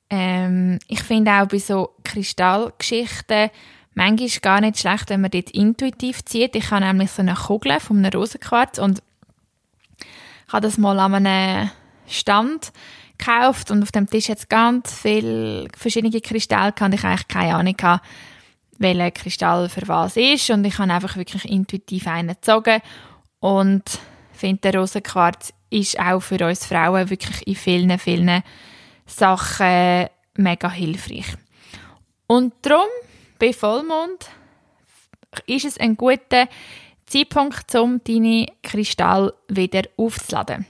Ähm, 0.09 0.79
ich 0.89 1.03
finde 1.03 1.33
auch 1.33 1.47
bei 1.47 1.59
so 1.59 1.95
Kristallgeschichten 2.03 3.51
manchmal 3.95 4.29
gar 4.41 4.61
nicht 4.61 4.79
schlecht, 4.79 5.11
wenn 5.11 5.21
man 5.21 5.31
dort 5.31 5.51
intuitiv 5.51 6.25
zieht. 6.25 6.55
Ich 6.55 6.71
habe 6.71 6.85
nämlich 6.85 7.11
so 7.11 7.23
eine 7.23 7.35
Kugel 7.35 7.81
von 7.81 7.99
einem 7.99 8.13
Rosenquarz 8.13 8.79
und 8.79 9.03
habe 10.49 10.63
das 10.63 10.79
mal 10.79 10.99
an 10.99 11.15
einem 11.27 11.71
Stand 12.09 12.73
gekauft 13.19 13.71
und 13.71 13.83
auf 13.83 13.93
dem 13.93 14.09
Tisch 14.09 14.29
jetzt 14.29 14.49
ganz 14.49 14.93
viele 14.93 15.69
verschiedene 15.77 16.21
Kristalle 16.21 16.75
und 16.81 16.95
ich 16.95 17.05
eigentlich 17.05 17.29
keine 17.29 17.55
Ahnung 17.55 17.77
hatte, 17.81 18.03
welcher 18.79 19.11
Kristall 19.11 19.69
für 19.69 19.89
was 19.89 20.17
ist 20.17 20.51
und 20.51 20.65
ich 20.65 20.79
habe 20.79 20.93
einfach 20.93 21.17
wirklich 21.17 21.45
intuitiv 21.47 22.07
einen 22.07 22.29
gezogen 22.29 22.81
und 23.41 23.85
finde, 24.33 24.71
der 24.71 24.81
Rosenquarz 24.81 25.53
ist 25.71 25.99
auch 25.99 26.21
für 26.21 26.47
uns 26.47 26.67
Frauen 26.67 27.11
wirklich 27.11 27.47
in 27.47 27.57
vielen, 27.57 27.99
vielen 27.99 28.43
Sachen 29.07 30.07
mega 30.35 30.71
hilfreich. 30.71 31.27
Und 32.27 32.55
darum, 32.63 32.89
bei 33.39 33.53
Vollmond, 33.53 34.29
ist 35.47 35.65
es 35.65 35.79
ein 35.79 35.97
guter 35.97 36.49
Zeitpunkt, 37.07 37.75
um 37.75 38.01
deine 38.05 38.47
Kristall 38.63 39.33
wieder 39.49 39.83
aufzuladen. 39.97 40.67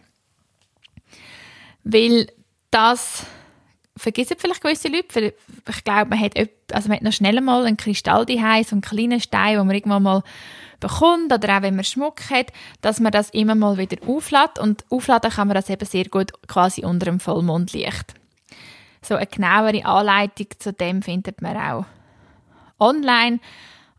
Weil 1.89 2.27
das 2.73 3.25
vergessen 3.97 4.37
vielleicht 4.39 4.61
gewisse 4.61 4.89
Leute, 4.89 5.35
ich 5.69 5.85
glaube, 5.85 6.11
man 6.11 6.21
hat, 6.21 6.37
also 6.73 6.89
man 6.89 6.97
hat 6.97 7.05
noch 7.05 7.13
schnell 7.13 7.41
mal 7.41 7.65
einen 7.65 7.77
Kristall 7.77 8.27
daheim, 8.27 8.65
so 8.65 8.75
einen 8.75 8.81
kleinen 8.81 9.21
Stein, 9.21 9.57
den 9.57 9.67
man 9.69 9.77
irgendwann 9.77 10.03
mal 10.03 10.23
bekommt 10.81 11.33
oder 11.33 11.57
auch 11.57 11.63
wenn 11.63 11.77
man 11.77 11.85
Schmuck 11.85 12.29
hat, 12.29 12.53
dass 12.81 12.99
man 12.99 13.13
das 13.13 13.31
immer 13.31 13.55
mal 13.55 13.79
wieder 13.79 13.97
auflädt. 14.05 14.59
Und 14.59 14.85
aufladen 14.91 15.31
kann 15.31 15.47
man 15.47 15.55
das 15.55 15.71
eben 15.71 15.87
sehr 15.87 16.07
gut 16.07 16.33
quasi 16.49 16.85
unter 16.85 17.07
dem 17.07 17.21
Vollmondlicht. 17.21 18.15
So 19.01 19.15
eine 19.15 19.29
genauere 19.29 19.85
Anleitung 19.85 20.49
zu 20.59 20.73
dem 20.73 21.03
findet 21.03 21.41
man 21.41 21.57
auch 21.57 21.85
online, 22.81 23.39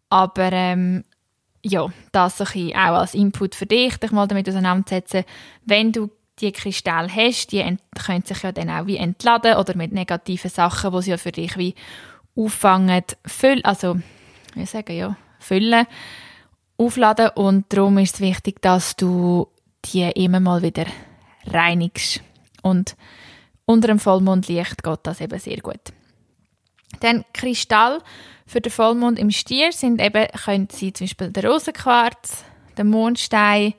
aber 0.10 0.52
ähm, 0.52 1.06
ja, 1.64 1.88
das 2.12 2.42
auch 2.42 2.76
als 2.76 3.14
Input 3.14 3.56
für 3.56 3.66
dich, 3.66 3.96
dich 3.98 4.12
mal 4.12 4.28
damit 4.28 4.50
auseinandersetzen, 4.50 5.24
wenn 5.66 5.94
du 5.94 6.10
die 6.40 6.52
Kristalle 6.52 7.14
hast, 7.14 7.52
die 7.52 7.78
können 7.96 8.24
sich 8.24 8.44
ja 8.44 8.52
dann 8.52 8.70
auch 8.70 8.86
wie 8.86 8.98
entladen 8.98 9.56
oder 9.56 9.76
mit 9.76 9.92
negativen 9.92 10.52
Sachen, 10.52 10.92
die 10.92 11.02
sie 11.02 11.12
ja 11.12 11.18
für 11.18 11.32
dich 11.32 11.58
wie 11.58 11.76
auffangen, 12.36 13.04
füllen, 13.26 13.66
also, 13.66 14.00
wie 14.54 14.66
sagen, 14.66 14.96
ja, 14.96 15.18
füllen, 15.40 15.88
aufladen 16.78 17.30
und 17.36 17.66
darum 17.70 17.98
ist 17.98 18.16
es 18.16 18.22
wichtig, 18.22 18.62
dass 18.62 18.96
du 18.96 19.48
die 19.86 20.10
immer 20.12 20.40
mal 20.40 20.62
wieder 20.62 20.86
reinigst 21.46 22.22
und 22.62 22.96
unter 23.66 23.88
dem 23.88 24.00
Vollmondlicht 24.00 24.84
geht 24.84 25.00
das 25.04 25.22
eben 25.22 25.40
sehr 25.40 25.58
gut. 25.58 25.82
Dann 27.02 27.26
Kristall 27.34 28.00
für 28.46 28.62
den 28.62 28.72
Vollmond 28.72 29.20
im 29.20 29.32
Stier 29.32 29.72
sind 29.72 30.02
eben, 30.02 30.28
können 30.46 30.70
sie 30.72 30.94
zum 30.94 31.06
Beispiel 31.06 31.32
der 31.32 31.46
Rosenquarz, 31.46 32.46
der 32.78 32.86
Mondstein, 32.86 33.74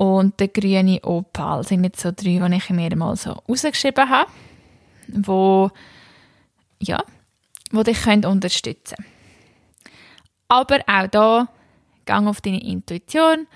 und 0.00 0.40
der 0.40 0.48
grüne 0.48 0.98
Opal 1.02 1.62
sind 1.62 1.84
jetzt 1.84 2.00
so 2.00 2.10
drei, 2.10 2.48
die 2.48 2.56
ich 2.56 2.70
mir 2.70 2.96
mal 2.96 3.16
so 3.16 3.32
rausgeschrieben 3.32 4.08
habe, 4.08 4.30
wo, 5.08 5.70
ja, 6.78 7.04
wo 7.70 7.82
dich 7.82 8.00
können 8.00 8.24
unterstützen 8.24 8.96
Aber 10.48 10.78
auch 10.86 11.06
da, 11.06 11.48
gang 12.06 12.26
auf 12.28 12.40
deine 12.40 12.64
Intuition. 12.64 13.46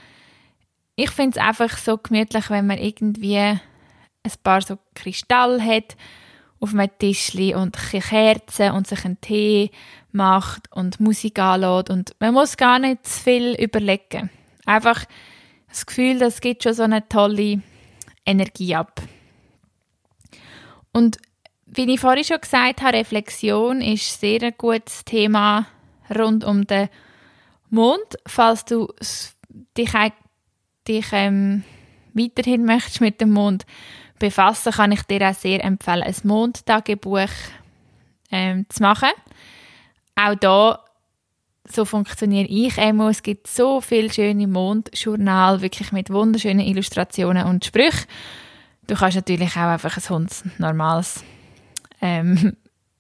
Ich 0.97 1.13
finde 1.13 1.39
es 1.39 1.43
einfach 1.43 1.79
so 1.79 1.97
gemütlich, 1.97 2.51
wenn 2.51 2.67
man 2.67 2.77
irgendwie 2.77 3.39
ein 3.39 3.61
paar 4.43 4.61
so 4.61 4.79
Kristalle 4.95 5.65
hat 5.65 5.97
auf 6.61 6.75
einem 6.75 6.91
Tischli 6.99 7.55
und 7.55 7.75
Kerzen 7.75 8.73
und 8.73 8.87
sich 8.87 9.03
einen 9.07 9.19
Tee 9.23 9.71
macht 10.13 10.71
und 10.73 11.01
Musik 11.01 11.39
anlässt 11.39 11.89
und 11.89 12.15
man 12.21 12.35
muss 12.35 12.59
gar 12.59 12.79
nicht 12.79 13.07
zu 13.07 13.23
viel 13.23 13.55
überlegen. 13.55 14.29
Einfach 14.67 15.07
das 15.75 15.87
Gefühl, 15.87 16.19
das 16.19 16.41
gibt 16.41 16.63
schon 16.63 16.75
so 16.75 16.85
eine 16.85 17.09
tolle 17.09 17.61
Energie 18.25 18.77
ab. 18.77 19.03
Und 20.93 21.19
wie 21.67 21.93
ich 21.93 22.01
vorhin 22.01 22.25
schon 22.25 22.41
gesagt 22.41 22.83
habe, 22.83 22.99
Reflexion 22.99 23.81
ist 23.81 24.21
sehr 24.21 24.43
ein 24.43 24.55
gutes 24.57 25.05
Thema 25.05 25.67
rund 26.17 26.45
um 26.45 26.65
den 26.67 26.89
Mond. 27.71 28.17
Falls 28.27 28.65
du 28.65 28.93
dich, 29.77 29.93
dich 30.87 31.07
ähm, 31.11 31.65
weiterhin 32.13 32.65
möchtest 32.65 33.01
mit 33.01 33.21
dem 33.21 33.33
Mond 33.33 33.67
befassen, 34.21 34.73
kann 34.73 34.93
ich 34.93 35.03
dir 35.03 35.29
auch 35.29 35.35
sehr 35.35 35.65
empfehlen, 35.65 36.05
ein 36.05 36.15
Mondtagebuch 36.23 37.31
ähm, 38.31 38.67
zu 38.69 38.81
machen. 38.81 39.11
Auch 40.15 40.37
da 40.37 40.84
so 41.69 41.85
funktioniere 41.85 42.47
ich 42.47 42.79
immer. 42.79 43.09
Es 43.09 43.23
gibt 43.23 43.47
so 43.47 43.81
viele 43.81 44.13
schöne 44.13 44.47
Mondjournal, 44.47 45.63
wirklich 45.63 45.93
mit 45.93 46.11
wunderschönen 46.11 46.67
Illustrationen 46.67 47.47
und 47.47 47.65
Sprüchen. 47.65 48.07
Du 48.87 48.95
kannst 48.95 49.17
natürlich 49.17 49.57
auch 49.57 49.63
einfach 49.63 49.97
ein 49.97 50.09
Hund 50.11 50.31
normales 50.59 51.25
ähm, 52.01 52.57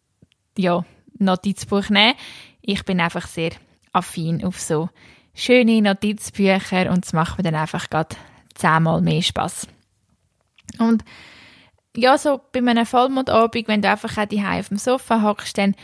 ja, 0.58 0.84
Notizbuch 1.18 1.90
nehmen. 1.90 2.14
Ich 2.62 2.84
bin 2.84 3.00
einfach 3.00 3.26
sehr 3.26 3.50
affin 3.92 4.44
auf 4.44 4.58
so 4.58 4.88
schöne 5.34 5.82
Notizbücher 5.82 6.90
und 6.90 7.04
es 7.04 7.12
macht 7.12 7.36
mir 7.36 7.44
dann 7.44 7.54
einfach 7.54 7.90
gerade 7.90 8.16
zehnmal 8.54 9.02
mehr 9.02 9.22
Spaß. 9.22 9.68
Und 10.78 11.04
ja, 11.96 12.16
so 12.18 12.40
bei 12.52 12.60
einem 12.60 12.86
Vollmondabend, 12.86 13.68
wenn 13.68 13.82
du 13.82 13.90
einfach 13.90 14.16
auch 14.16 14.26
die 14.26 14.40
auf 14.42 14.68
dem 14.68 14.78
Sofa 14.78 15.22
hockst, 15.22 15.58
dann 15.58 15.74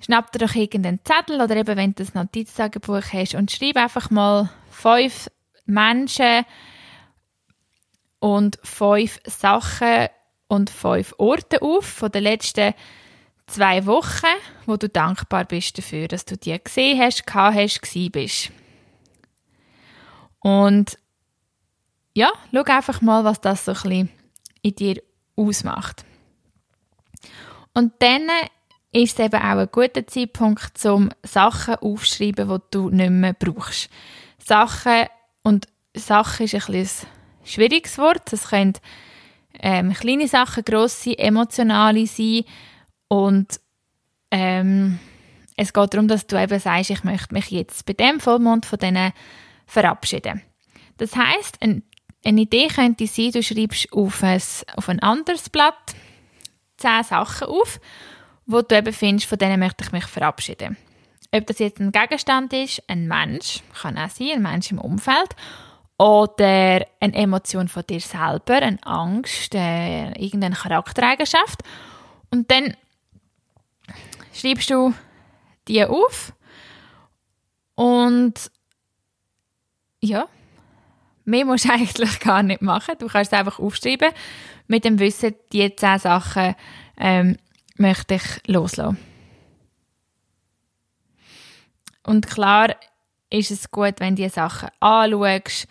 schnapp 0.00 0.32
dir 0.32 0.38
doch 0.38 0.54
irgendeinen 0.54 1.00
Zettel 1.04 1.40
oder 1.40 1.56
eben, 1.56 1.76
wenn 1.76 1.94
du 1.94 2.02
ein 2.02 2.10
Notiztagebuch 2.14 3.12
hast 3.12 3.34
und 3.34 3.50
schreib 3.50 3.76
einfach 3.76 4.10
mal 4.10 4.50
fünf 4.70 5.30
Menschen 5.66 6.44
und 8.18 8.58
fünf 8.62 9.20
Sachen 9.24 10.08
und 10.48 10.70
fünf 10.70 11.14
Orte 11.18 11.62
auf 11.62 11.84
von 11.84 12.10
den 12.10 12.24
letzten 12.24 12.74
zwei 13.46 13.84
Wochen, 13.86 14.26
wo 14.66 14.76
du 14.76 14.88
dankbar 14.88 15.44
bist 15.44 15.76
dafür, 15.78 16.08
dass 16.08 16.24
du 16.24 16.36
die 16.36 16.58
gesehen 16.62 17.00
hast, 17.00 17.26
gehabt 17.26 17.56
hast, 17.56 17.82
gewesen 17.82 18.10
bist. 18.10 18.52
Und 20.40 20.98
ja, 22.14 22.30
schau 22.52 22.62
einfach 22.62 23.00
mal, 23.00 23.24
was 23.24 23.40
das 23.40 23.64
so 23.64 23.72
ein 23.72 23.82
bisschen 23.82 24.10
in 24.62 24.74
dir 24.74 25.02
ausmacht. 25.36 26.04
Und 27.72 27.92
dann 28.00 28.28
ist 28.92 29.18
es 29.18 29.24
eben 29.24 29.40
auch 29.40 29.58
ein 29.58 29.68
guter 29.70 30.06
Zeitpunkt, 30.06 30.84
um 30.84 31.10
Sachen 31.22 31.76
aufzuschreiben, 31.76 32.48
die 32.48 32.60
du 32.70 32.90
nicht 32.90 33.10
mehr 33.10 33.34
brauchst. 33.34 33.88
Sachen, 34.38 35.06
und 35.42 35.68
Sachen 35.94 36.44
ist 36.44 36.54
ein, 36.54 36.74
ein 36.74 36.88
schwieriges 37.44 37.98
Wort. 37.98 38.32
Es 38.32 38.48
können 38.48 38.74
ähm, 39.60 39.92
kleine 39.94 40.28
Sachen, 40.28 40.64
grosse, 40.64 41.18
emotionale 41.18 42.06
sein. 42.06 42.44
Und 43.08 43.60
ähm, 44.30 44.98
es 45.56 45.72
geht 45.72 45.94
darum, 45.94 46.08
dass 46.08 46.26
du 46.26 46.40
eben 46.40 46.58
sagst, 46.58 46.90
ich 46.90 47.04
möchte 47.04 47.34
mich 47.34 47.50
jetzt 47.50 47.86
bei 47.86 47.92
dem 47.92 48.20
Vollmond 48.20 48.66
von 48.66 48.78
denen 48.78 49.12
verabschieden. 49.66 50.42
Das 50.96 51.14
heißt, 51.14 51.58
ein, 51.60 51.82
eine 52.24 52.42
Idee 52.42 52.68
könnte 52.68 53.06
sein, 53.06 53.32
du 53.32 53.42
schreibst 53.42 53.92
auf 53.92 54.22
ein, 54.22 54.40
auf 54.76 54.88
ein 54.88 55.00
anderes 55.00 55.48
Blatt 55.48 55.94
zehn 56.76 57.04
Sachen 57.04 57.48
auf 57.48 57.78
wo 58.50 58.62
du 58.62 58.76
eben 58.76 58.92
findest, 58.92 59.28
von 59.28 59.38
denen 59.38 59.60
möchte 59.60 59.84
ich 59.84 59.92
mich 59.92 60.04
verabschieden. 60.04 60.76
Ob 61.32 61.46
das 61.46 61.60
jetzt 61.60 61.80
ein 61.80 61.92
Gegenstand 61.92 62.52
ist, 62.52 62.82
ein 62.88 63.06
Mensch, 63.06 63.62
kann 63.80 63.96
auch 63.96 64.10
sein, 64.10 64.30
ein 64.34 64.42
Mensch 64.42 64.72
im 64.72 64.78
Umfeld, 64.78 65.36
oder 66.00 66.86
eine 66.98 67.14
Emotion 67.14 67.68
von 67.68 67.84
dir 67.86 68.00
selber, 68.00 68.54
eine 68.54 68.78
Angst, 68.84 69.54
äh, 69.54 70.12
irgendeine 70.12 70.54
Charaktereigenschaft. 70.54 71.60
Und 72.30 72.50
dann 72.50 72.74
schreibst 74.32 74.70
du 74.70 74.94
die 75.68 75.84
auf 75.84 76.32
und 77.74 78.50
ja, 80.00 80.26
mehr 81.26 81.44
musst 81.44 81.66
du 81.66 81.70
eigentlich 81.72 82.18
gar 82.20 82.42
nicht 82.42 82.62
machen. 82.62 82.94
Du 82.98 83.06
kannst 83.06 83.32
es 83.32 83.38
einfach 83.38 83.58
aufschreiben 83.58 84.10
mit 84.68 84.84
dem 84.86 84.98
Wissen, 84.98 85.34
die 85.52 85.76
zehn 85.76 85.98
Sachen 85.98 86.54
ähm, 86.96 87.36
möchte 87.80 88.14
ich 88.14 88.22
loslassen. 88.46 88.98
Und 92.04 92.26
klar 92.26 92.76
ist 93.30 93.50
es 93.50 93.70
gut, 93.70 93.94
wenn 93.98 94.16
du 94.16 94.22
die 94.22 94.28
Sachen 94.28 94.68
anschaust 94.80 95.66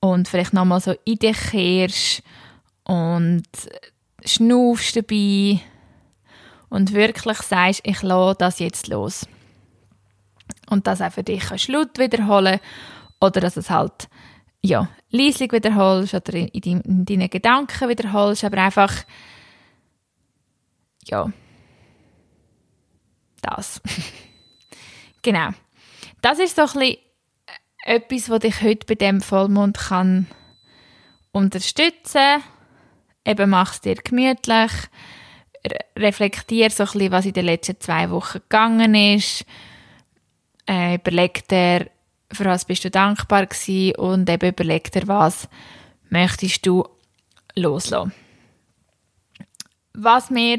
und 0.00 0.28
vielleicht 0.28 0.52
nochmal 0.52 0.80
so 0.80 0.94
in 1.04 1.18
dich 1.18 1.38
kehrst 1.50 2.22
und 2.84 3.44
schnaufst 4.24 4.96
dabei 4.96 5.60
und 6.68 6.92
wirklich 6.92 7.38
sagst, 7.38 7.80
ich 7.84 8.02
lasse 8.02 8.36
das 8.38 8.58
jetzt 8.58 8.88
los. 8.88 9.26
Und 10.70 10.86
das 10.86 11.00
auch 11.00 11.12
für 11.12 11.22
dich 11.22 11.44
kannst 11.44 11.68
laut 11.68 11.98
wiederholen 11.98 12.60
oder 13.20 13.40
dass 13.40 13.56
es 13.56 13.70
halt 13.70 14.08
ja, 14.60 14.88
leislich 15.10 15.52
wiederholst 15.52 16.14
oder 16.14 16.34
in, 16.34 16.48
in, 16.48 16.80
in 16.82 17.04
deinen 17.04 17.30
Gedanken 17.30 17.88
wiederholst, 17.88 18.44
aber 18.44 18.58
einfach 18.58 18.92
ja, 21.04 21.32
das. 23.42 23.80
genau. 25.22 25.50
Das 26.20 26.38
ist 26.38 26.56
so 26.56 26.62
ein 26.62 26.72
bisschen 26.72 26.96
etwas, 27.84 28.30
was 28.30 28.40
dich 28.40 28.62
heute 28.62 28.86
bei 28.86 28.94
dem 28.94 29.20
Vollmond 29.20 29.78
kann 29.78 30.26
unterstützen. 31.32 32.42
Eben 33.24 33.50
mach 33.50 33.72
es 33.72 33.80
dir 33.80 33.96
gemütlich. 33.96 34.72
Reflektier 35.96 36.70
so 36.70 36.84
ein 36.84 36.90
bisschen, 36.92 37.12
was 37.12 37.26
in 37.26 37.32
den 37.32 37.44
letzten 37.44 37.80
zwei 37.80 38.10
Wochen 38.10 38.38
gegangen 38.38 38.94
ist. 38.94 39.44
Äh, 40.66 40.96
überleg 40.96 41.46
dir, 41.48 41.90
für 42.32 42.44
was 42.44 42.64
bist 42.64 42.84
du 42.84 42.90
dankbar 42.90 43.46
gewesen 43.46 43.96
und 43.96 44.28
eben 44.28 44.50
überleg 44.50 44.92
dir, 44.92 45.08
was 45.08 45.48
möchtest 46.10 46.66
du 46.66 46.84
loslassen. 47.54 48.12
Was 49.94 50.30
wir 50.30 50.58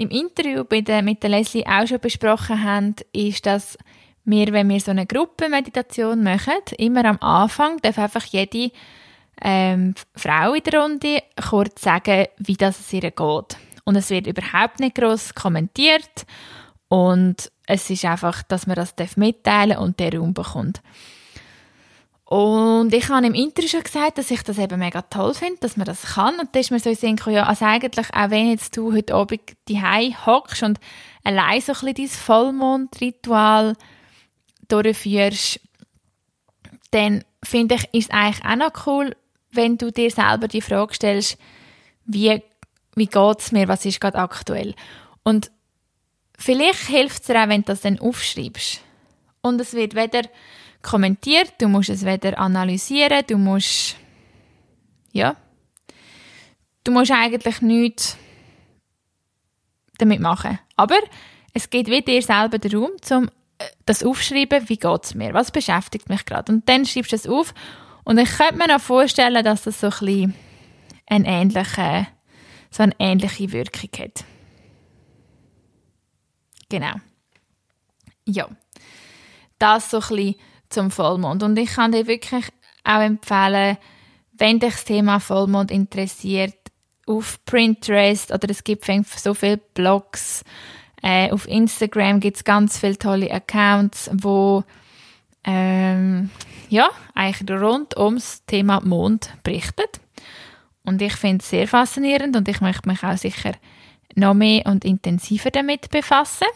im 0.00 0.08
Interview 0.08 0.64
mit 0.70 0.88
der 1.22 1.28
Leslie 1.28 1.66
auch 1.66 1.86
schon 1.86 2.00
besprochen 2.00 2.64
haben, 2.64 2.96
ist, 3.12 3.44
dass 3.44 3.76
wir, 4.24 4.50
wenn 4.52 4.70
wir 4.70 4.80
so 4.80 4.92
eine 4.92 5.06
Gruppenmeditation 5.06 6.22
machen, 6.22 6.54
immer 6.78 7.04
am 7.04 7.18
Anfang 7.20 7.76
darf 7.82 7.98
einfach 7.98 8.24
jede 8.24 8.72
ähm, 9.42 9.94
Frau 10.14 10.54
in 10.54 10.62
der 10.62 10.80
Runde 10.80 11.22
kurz 11.48 11.82
sagen, 11.82 12.26
wie 12.38 12.54
das 12.54 12.80
es 12.80 12.92
ihr 12.94 13.02
geht. 13.02 13.56
Und 13.84 13.96
es 13.96 14.08
wird 14.08 14.26
überhaupt 14.26 14.80
nicht 14.80 14.94
groß 14.94 15.34
kommentiert 15.34 16.24
und 16.88 17.50
es 17.66 17.90
ist 17.90 18.04
einfach, 18.06 18.42
dass 18.42 18.66
man 18.66 18.76
das 18.76 19.16
mitteilen 19.18 19.70
darf 19.70 19.82
und 19.82 20.00
der 20.00 20.14
Raum 20.14 20.32
bekommt. 20.32 20.80
Und 22.30 22.94
ich 22.94 23.08
habe 23.08 23.26
im 23.26 23.34
Interview 23.34 23.68
schon 23.68 23.82
gesagt, 23.82 24.16
dass 24.16 24.30
ich 24.30 24.44
das 24.44 24.56
eben 24.56 24.78
mega 24.78 25.02
toll 25.02 25.34
finde, 25.34 25.58
dass 25.58 25.76
man 25.76 25.84
das 25.84 26.14
kann. 26.14 26.38
Und 26.38 26.54
da 26.54 26.60
ist 26.60 26.70
mir 26.70 26.78
so 26.78 26.88
in 26.88 27.16
ja, 27.26 27.42
also 27.42 27.64
eigentlich, 27.64 28.06
auch 28.14 28.30
wenn 28.30 28.50
jetzt 28.50 28.76
du 28.76 28.92
heute 28.92 29.16
Abend 29.16 29.42
daheim 29.68 30.14
hockst 30.26 30.62
und 30.62 30.78
allein 31.24 31.60
so 31.60 31.72
ein 31.72 31.92
bisschen 31.92 31.94
dein 31.96 32.08
Vollmondritual 32.08 33.76
durchführst, 34.68 35.58
dann 36.92 37.24
finde 37.42 37.74
ich, 37.74 37.82
ist 37.92 38.10
es 38.10 38.16
eigentlich 38.16 38.44
auch 38.44 38.54
noch 38.54 38.86
cool, 38.86 39.16
wenn 39.50 39.76
du 39.76 39.90
dir 39.90 40.12
selber 40.12 40.46
die 40.46 40.62
Frage 40.62 40.94
stellst, 40.94 41.36
wie, 42.04 42.40
wie 42.94 43.06
geht 43.06 43.40
es 43.40 43.50
mir, 43.50 43.66
was 43.66 43.84
ist 43.84 44.00
gerade 44.00 44.18
aktuell. 44.18 44.76
Und 45.24 45.50
vielleicht 46.38 46.86
hilft 46.86 47.22
es 47.22 47.26
dir 47.26 47.42
auch, 47.42 47.48
wenn 47.48 47.62
du 47.62 47.66
das 47.66 47.80
dann 47.80 47.98
aufschreibst. 47.98 48.82
Und 49.42 49.60
es 49.60 49.74
wird 49.74 49.96
weder 49.96 50.22
kommentiert, 50.82 51.54
du 51.58 51.68
musst 51.68 51.90
es 51.90 52.04
weder 52.04 52.38
analysieren, 52.38 53.24
du 53.26 53.36
musst, 53.36 53.96
ja, 55.12 55.36
du 56.84 56.92
musst 56.92 57.10
eigentlich 57.10 57.60
nichts 57.60 58.16
damit 59.98 60.20
machen. 60.20 60.58
Aber 60.76 60.98
es 61.52 61.68
geht 61.70 61.88
wie 61.88 62.02
dir 62.02 62.22
selber 62.22 62.58
den 62.58 62.74
Raum, 62.74 62.90
um 63.10 63.30
äh, 63.58 63.64
das 63.86 64.02
aufschreiben, 64.02 64.68
wie 64.68 64.78
geht 64.78 65.04
es 65.04 65.14
mir, 65.14 65.34
was 65.34 65.50
beschäftigt 65.50 66.08
mich 66.08 66.24
gerade. 66.24 66.52
Und 66.52 66.68
dann 66.68 66.86
schreibst 66.86 67.12
du 67.12 67.16
es 67.16 67.28
auf 67.28 67.54
und 68.04 68.18
ich 68.18 68.30
könnte 68.30 68.56
mir 68.56 68.74
auch 68.74 68.80
vorstellen, 68.80 69.44
dass 69.44 69.62
das 69.62 69.80
so 69.80 69.88
ein 69.88 69.98
bisschen 69.98 70.34
eine 71.06 71.26
ähnliche, 71.26 72.06
so 72.70 72.82
eine 72.82 72.94
ähnliche 72.98 73.52
Wirkung 73.52 73.90
hat. 73.98 74.24
Genau. 76.68 76.94
Ja. 78.26 78.48
Das 79.58 79.90
so 79.90 79.98
ein 79.98 80.08
bisschen 80.08 80.34
zum 80.70 80.90
Vollmond. 80.90 81.42
Und 81.42 81.58
ich 81.58 81.70
kann 81.74 81.92
dir 81.92 82.06
wirklich 82.06 82.46
auch 82.84 83.00
empfehlen, 83.00 83.76
wenn 84.32 84.58
dich 84.58 84.72
das 84.72 84.84
Thema 84.84 85.20
Vollmond 85.20 85.70
interessiert, 85.70 86.54
auf 87.06 87.44
Pinterest 87.44 88.32
oder 88.32 88.48
es 88.50 88.62
gibt 88.64 88.88
so 89.16 89.34
viele 89.34 89.58
Blogs, 89.58 90.44
äh, 91.02 91.30
auf 91.32 91.48
Instagram 91.48 92.20
gibt 92.20 92.36
es 92.36 92.44
ganz 92.44 92.78
viele 92.78 92.98
tolle 92.98 93.30
Accounts, 93.30 94.10
wo 94.12 94.64
ähm, 95.44 96.30
ja, 96.68 96.88
eigentlich 97.14 97.50
rund 97.50 97.96
ums 97.96 98.44
Thema 98.44 98.80
Mond 98.80 99.34
berichtet. 99.42 100.00
Und 100.84 101.02
ich 101.02 101.14
finde 101.14 101.42
es 101.42 101.50
sehr 101.50 101.66
faszinierend 101.66 102.36
und 102.36 102.48
ich 102.48 102.60
möchte 102.60 102.88
mich 102.88 103.02
auch 103.02 103.16
sicher 103.16 103.52
noch 104.14 104.34
mehr 104.34 104.66
und 104.66 104.84
intensiver 104.84 105.50
damit 105.50 105.90
befassen. 105.90 106.48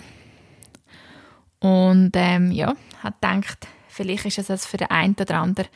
Und 1.61 2.13
ähm, 2.15 2.51
ja, 2.51 2.75
habe 3.03 3.17
gedacht, 3.21 3.67
Vielleicht 3.95 4.27
ist 4.27 4.51
es 4.51 4.67
für 4.67 4.77
den 4.77 4.91
einen 4.91 5.15
oder 5.21 5.37
anderen 5.37 5.71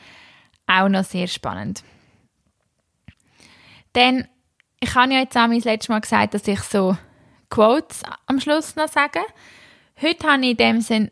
auch 0.67 0.89
noch 0.89 1.05
sehr 1.05 1.27
spannend. 1.27 1.83
Denn 3.95 4.27
ich 4.81 4.93
habe 4.93 5.13
ja 5.13 5.19
jetzt 5.19 5.37
auch 5.37 5.47
das 5.47 5.63
letzte 5.63 5.91
Mal 5.91 6.01
gesagt, 6.01 6.33
dass 6.33 6.47
ich 6.47 6.59
so 6.61 6.97
Quotes 7.49 8.03
am 8.27 8.39
Schluss 8.39 8.75
noch 8.75 8.89
sage. 8.89 9.19
Heute 10.01 10.27
habe 10.27 10.43
ich 10.43 10.51
in 10.51 10.57
dem 10.57 10.81
Sinn 10.81 11.11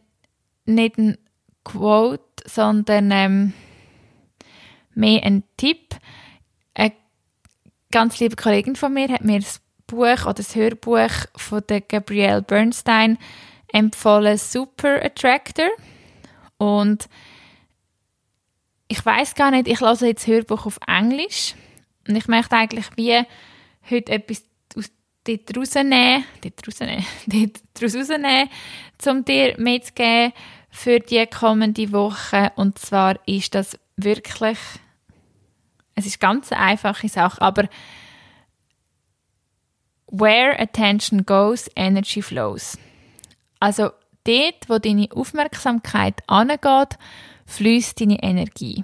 nicht 0.65 0.98
ein 0.98 1.17
Quote, 1.63 2.24
sondern 2.46 3.10
ähm, 3.12 3.54
mehr 4.93 5.24
einen 5.24 5.43
Tipp. 5.56 5.96
Eine 6.74 6.93
ganz 7.89 8.20
liebe 8.20 8.36
Kollegin 8.36 8.76
von 8.76 8.93
mir 8.93 9.08
hat 9.08 9.24
mir 9.24 9.39
das 9.39 9.62
Buch 9.88 10.26
oder 10.26 10.36
das 10.36 10.56
Hörbuch 10.56 11.26
von 11.36 11.63
der 11.67 11.82
Gabrielle 11.82 12.41
Bernstein 12.41 13.17
empfohlen, 13.72 14.38
Super 14.38 15.04
Attractor. 15.04 15.70
Und 16.58 17.08
ich 18.88 19.06
weiß 19.06 19.36
gar 19.36 19.52
nicht, 19.52 19.67
ich 19.67 19.80
lasse 19.80 20.08
jetzt 20.08 20.28
Hörbuch 20.28 20.65
auf 20.65 20.80
Englisch 20.88 21.56
und 22.08 22.15
ich 22.15 22.28
möchte 22.28 22.56
eigentlich 22.56 22.86
wie 22.96 23.22
heute 23.89 24.12
etwas 24.12 24.43
aus 24.76 24.91
dort 25.24 25.58
rausnehmen, 25.58 26.24
dort 26.41 26.67
rausnehmen, 26.67 27.06
dort 27.28 27.84
rausnehmen, 27.84 28.50
um 29.06 29.26
dir 29.26 29.56
mitzugeben 29.58 30.34
für 30.70 31.00
die 31.00 31.26
kommende 31.28 31.91
Woche. 31.91 32.52
Und 32.56 32.80
zwar 32.80 33.20
ist 33.28 33.56
das 33.56 33.78
wirklich, 33.98 34.58
es 35.96 36.06
ist 36.06 36.20
ganz 36.20 36.52
eine 36.52 36.62
einfache 36.62 37.10
Sache, 37.10 37.41
aber 37.41 37.67
where 40.10 40.58
attention 40.60 41.26
goes, 41.26 41.70
energy 41.76 42.22
flows. 42.22 42.78
Also 43.60 43.91
dort, 44.28 44.68
wo 44.70 44.78
deine 44.78 45.08
Aufmerksamkeit 45.13 46.22
angeht, 46.28 46.98
fließt 47.46 48.02
deine 48.02 48.22
Energie. 48.22 48.84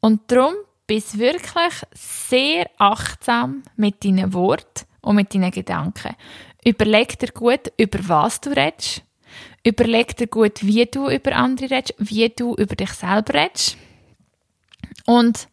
Und 0.00 0.30
darum 0.30 0.54
bist 0.86 1.18
wirklich 1.18 1.74
sehr 1.92 2.70
achtsam 2.78 3.62
mit 3.76 4.04
deinen 4.04 4.32
Worten 4.32 4.86
und 5.00 5.16
mit 5.16 5.34
deinen 5.34 5.50
Gedanken. 5.50 6.14
Überleg 6.64 7.18
dir 7.18 7.32
gut, 7.32 7.72
über 7.76 7.98
was 8.08 8.40
du 8.40 8.50
redest. 8.50 9.02
Überleg 9.64 10.16
dir 10.16 10.26
gut, 10.26 10.62
wie 10.62 10.86
du 10.86 11.08
über 11.08 11.32
andere 11.32 11.70
redest, 11.70 11.94
wie 11.98 12.28
du 12.28 12.54
über 12.54 12.76
dich 12.76 12.90
selber 12.90 13.34
redest. 13.34 13.76
Und 15.06 15.48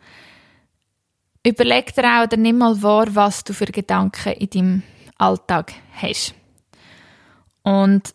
überleg 1.45 1.93
dir 1.95 2.03
auch 2.03 2.23
oder 2.23 2.37
nimm 2.37 2.57
mal 2.59 2.81
wahr, 2.81 3.07
was 3.15 3.43
du 3.43 3.53
für 3.53 3.65
Gedanken 3.65 4.33
in 4.33 4.49
deinem 4.49 4.83
Alltag 5.17 5.73
hast. 5.93 6.33
Und 7.63 8.13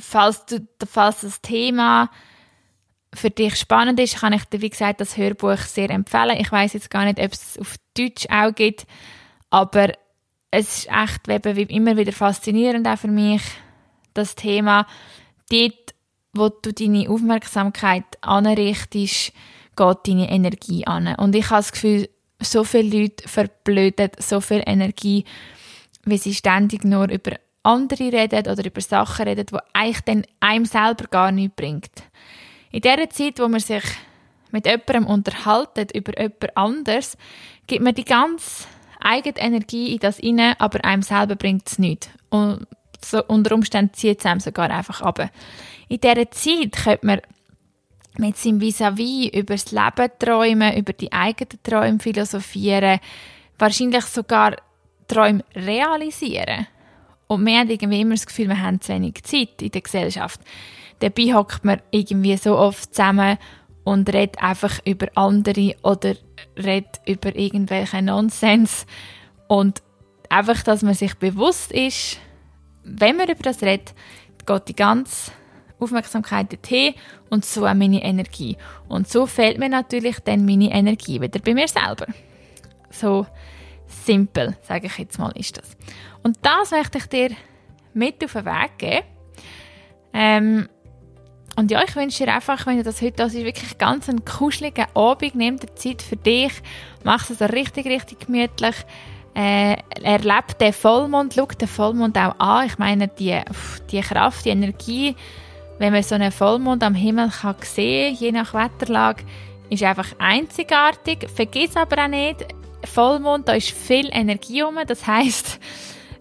falls, 0.00 0.46
du, 0.46 0.66
falls 0.86 1.20
das 1.20 1.40
Thema 1.40 2.10
für 3.14 3.30
dich 3.30 3.56
spannend 3.56 3.98
ist, 4.00 4.20
kann 4.20 4.32
ich 4.32 4.44
dir, 4.44 4.60
wie 4.60 4.70
gesagt, 4.70 5.00
das 5.00 5.16
Hörbuch 5.16 5.58
sehr 5.58 5.90
empfehlen. 5.90 6.38
Ich 6.38 6.52
weiß 6.52 6.74
jetzt 6.74 6.90
gar 6.90 7.04
nicht, 7.04 7.18
ob 7.18 7.32
es 7.32 7.58
auf 7.58 7.76
Deutsch 7.96 8.26
auch 8.28 8.54
gibt, 8.54 8.86
aber 9.50 9.92
es 10.50 10.78
ist 10.78 10.88
echt 10.90 11.28
eben 11.28 11.68
immer 11.68 11.96
wieder 11.96 12.12
faszinierend 12.12 12.86
auch 12.86 12.98
für 12.98 13.08
mich, 13.08 13.42
das 14.14 14.34
Thema. 14.34 14.86
Dort, 15.50 15.94
wo 16.32 16.48
du 16.48 16.72
deine 16.72 17.08
Aufmerksamkeit 17.08 18.04
anrichtest, 18.20 19.32
geht 19.76 19.98
deine 20.06 20.30
Energie 20.30 20.86
an. 20.86 21.14
Und 21.16 21.34
ich 21.34 21.50
habe 21.50 21.60
das 21.60 21.72
Gefühl, 21.72 22.08
so 22.40 22.64
viele 22.64 23.02
Leute 23.02 23.28
verblöden 23.28 24.10
so 24.18 24.40
viel 24.40 24.62
Energie, 24.66 25.24
weil 26.04 26.18
sie 26.18 26.34
ständig 26.34 26.84
nur 26.84 27.08
über 27.10 27.32
andere 27.66 28.12
reden 28.12 28.50
oder 28.50 28.64
über 28.64 28.80
Sachen 28.80 29.26
reden, 29.26 29.46
die 29.46 29.56
eigentlich 29.72 30.00
dann 30.02 30.26
einem 30.40 30.64
selber 30.64 31.06
gar 31.10 31.32
nichts 31.32 31.56
bringt. 31.56 32.02
In 32.70 32.80
der 32.80 33.08
Zeit, 33.10 33.38
wo 33.38 33.48
man 33.48 33.60
sich 33.60 33.84
mit 34.50 34.66
jemandem 34.66 35.06
unterhalten 35.06 35.88
über 35.94 36.18
jemand 36.18 36.56
anders, 36.56 37.16
gibt 37.66 37.82
man 37.82 37.94
die 37.94 38.04
ganze 38.04 38.64
eigene 39.00 39.38
Energie 39.38 39.92
in 39.92 39.98
das 39.98 40.22
rein, 40.22 40.54
aber 40.58 40.84
einem 40.84 41.02
selber 41.02 41.36
bringt 41.36 41.68
es 41.68 41.78
nichts. 41.78 42.08
Und 42.30 42.66
so 43.04 43.22
unter 43.24 43.54
Umständen 43.54 43.94
zieht 43.94 44.20
es 44.20 44.26
einem 44.26 44.40
sogar 44.40 44.70
einfach 44.70 45.00
ab. 45.02 45.30
In 45.88 46.00
dieser 46.00 46.30
Zeit 46.30 46.72
könnte 46.72 47.06
man 47.06 47.20
mit 48.18 48.36
seinem 48.36 48.60
Vis-à-vis 48.60 49.30
-vis 49.30 49.38
über 49.38 49.54
das 49.54 49.72
Leben 49.72 50.10
träumen, 50.18 50.76
über 50.76 50.92
die 50.92 51.12
eigenen 51.12 51.62
Träume 51.62 51.98
philosophieren, 51.98 53.00
wahrscheinlich 53.58 54.04
sogar 54.04 54.56
Träume 55.06 55.44
realisieren. 55.54 56.66
Und 57.28 57.44
wir 57.44 57.58
haben 57.58 57.70
irgendwie 57.70 58.00
immer 58.00 58.14
das 58.14 58.26
Gefühl, 58.26 58.48
wir 58.48 58.60
haben 58.60 58.80
zu 58.80 58.92
wenig 58.92 59.22
Zeit 59.24 59.60
in 59.60 59.70
der 59.70 59.80
Gesellschaft. 59.80 60.40
Dabei 61.00 61.34
hockt 61.34 61.64
man 61.64 61.82
irgendwie 61.90 62.36
so 62.36 62.56
oft 62.56 62.94
zusammen 62.94 63.38
und 63.84 64.12
redet 64.12 64.42
einfach 64.42 64.80
über 64.84 65.08
andere 65.14 65.74
oder 65.82 66.14
redet 66.56 67.00
über 67.06 67.34
irgendwelchen 67.34 68.06
Nonsens. 68.06 68.86
Und 69.48 69.82
einfach, 70.28 70.62
dass 70.62 70.82
man 70.82 70.94
sich 70.94 71.14
bewusst 71.14 71.72
ist, 71.72 72.18
wenn 72.84 73.16
man 73.16 73.28
über 73.28 73.42
das 73.42 73.62
redet, 73.62 73.94
geht 74.46 74.68
die 74.68 74.76
ganze 74.76 75.32
Aufmerksamkeit 75.78 76.52
dorthin 76.52 76.94
und 77.30 77.44
so 77.44 77.66
auch 77.66 77.74
meine 77.74 78.02
Energie. 78.02 78.56
Und 78.88 79.08
so 79.08 79.26
fehlt 79.26 79.58
mir 79.58 79.68
natürlich 79.68 80.20
dann 80.20 80.46
meine 80.46 80.72
Energie 80.72 81.20
wieder 81.20 81.40
bei 81.40 81.54
mir 81.54 81.68
selber. 81.68 82.06
So 82.90 83.26
simpel, 83.86 84.56
sage 84.62 84.86
ich 84.86 84.98
jetzt 84.98 85.18
mal, 85.18 85.32
ist 85.32 85.58
das. 85.58 85.76
Und 86.22 86.38
das 86.42 86.70
möchte 86.70 86.98
ich 86.98 87.06
dir 87.06 87.30
mit 87.94 88.24
auf 88.24 88.32
den 88.32 88.44
Weg 88.44 88.78
geben. 88.78 89.06
Ähm, 90.12 90.68
und 91.56 91.70
ja, 91.70 91.82
ich 91.82 91.96
wünsche 91.96 92.24
dir 92.24 92.34
einfach, 92.34 92.66
wenn 92.66 92.76
du 92.76 92.82
das 92.82 93.00
heute 93.00 93.22
ist, 93.22 93.34
wirklich 93.34 93.78
ganz 93.78 94.08
einen 94.08 94.24
kuscheligen 94.24 94.86
Abend, 94.94 95.34
nimm 95.34 95.58
dir 95.58 95.74
Zeit 95.74 96.02
für 96.02 96.16
dich, 96.16 96.52
mach 97.02 97.28
es 97.30 97.38
so 97.38 97.46
richtig, 97.46 97.86
richtig 97.86 98.26
gemütlich, 98.26 98.76
äh, 99.34 99.76
erlebt 100.02 100.60
den 100.60 100.72
Vollmond, 100.72 101.34
schau 101.34 101.46
den 101.46 101.68
Vollmond 101.68 102.16
auch 102.18 102.38
an. 102.38 102.66
Ich 102.66 102.78
meine, 102.78 103.08
die, 103.08 103.40
die 103.90 104.00
Kraft, 104.00 104.44
die 104.44 104.50
Energie, 104.50 105.16
wenn 105.78 105.92
man 105.92 106.02
so 106.02 106.14
einen 106.14 106.32
Vollmond 106.32 106.82
am 106.82 106.94
Himmel 106.94 107.30
kann 107.30 107.56
sehen, 107.62 108.14
je 108.14 108.32
nach 108.32 108.52
Wetterlage, 108.52 109.24
ist 109.70 109.82
einfach 109.82 110.08
einzigartig. 110.18 111.28
Vergiss 111.34 111.76
aber 111.76 112.04
auch 112.04 112.08
nicht, 112.08 112.46
Vollmond, 112.86 113.48
da 113.48 113.52
ist 113.52 113.70
viel 113.70 114.08
Energie 114.12 114.60
rum. 114.60 114.76
Das 114.86 115.06
heißt, 115.06 115.58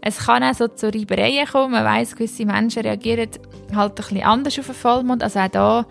es 0.02 0.18
kann 0.20 0.44
auch 0.44 0.54
so 0.54 0.68
zu 0.68 0.88
Reibereien 0.88 1.48
kommen. 1.48 1.72
Man 1.72 1.86
weiss, 1.86 2.16
gewisse 2.16 2.46
Menschen 2.46 2.84
reagieren 2.84 3.30
halt 3.76 3.92
ein 3.92 3.96
bisschen 3.96 4.24
anders 4.24 4.60
auf 4.60 4.68
den 4.68 4.76
Vollmond. 4.76 5.24
Also 5.24 5.40
auch 5.40 5.48
da 5.48 5.86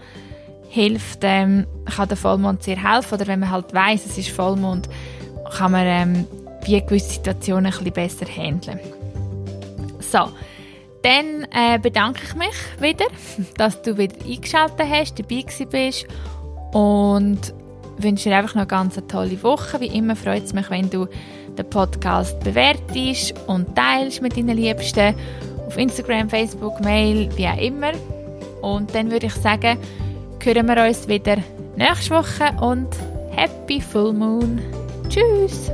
hilft, 0.69 1.21
ähm, 1.23 1.67
kann 1.85 2.09
der 2.09 2.17
Vollmond 2.17 2.63
sehr 2.63 2.77
helfen. 2.77 3.15
Oder 3.15 3.27
wenn 3.27 3.41
man 3.41 3.51
halt 3.51 3.73
weiss, 3.75 4.07
es 4.07 4.19
ist 4.19 4.31
Vollmond, 4.31 4.89
kann 5.57 5.73
man 5.73 5.87
ähm, 5.87 6.27
wie 6.65 6.81
gewisse 6.81 7.15
Situationen 7.15 7.67
ein 7.67 7.73
bisschen 7.73 7.93
besser 7.93 8.27
handeln. 8.27 8.81
So, 10.01 10.29
dann 11.03 11.47
äh, 11.53 11.79
bedanke 11.79 12.21
ich 12.25 12.35
mich 12.35 12.81
wieder, 12.81 13.07
dass 13.57 13.83
du 13.83 13.99
wieder 13.99 14.17
eingeschaltet 14.25 14.87
hast, 14.89 15.19
dabei 15.19 15.45
bist 15.71 16.07
und 16.73 17.55
wünsche 17.99 18.29
dir 18.29 18.37
einfach 18.37 18.55
noch 18.55 18.63
eine 18.63 18.67
ganz 18.67 19.01
tolle 19.09 19.43
Woche. 19.43 19.81
Wie 19.81 19.87
immer 19.87 20.17
freut 20.17 20.45
es 20.45 20.53
mich, 20.53 20.71
wenn 20.71 20.91
du 20.91 21.07
den 21.57 21.71
Podcast 21.71 22.39
bewertest 22.41 23.35
und 23.47 23.75
teilst 23.77 24.23
mit 24.23 24.37
deinen 24.37 24.57
Liebsten 24.57 25.15
auf 25.67 25.77
Instagram, 25.77 26.29
Facebook, 26.29 26.81
Mail, 26.81 27.29
wie 27.37 27.47
auch 27.47 27.59
immer. 27.59 27.93
Und 28.63 28.95
dann 28.95 29.11
würde 29.11 29.27
ich 29.27 29.35
sagen, 29.35 29.79
hören 30.43 30.67
wir 30.67 30.87
uns 30.87 31.09
wieder 31.09 31.37
nächste 31.77 32.15
Woche 32.15 32.53
und 32.61 32.89
Happy 33.31 33.81
Full 33.81 34.13
Moon. 34.13 34.61
Tschüss! 35.09 35.71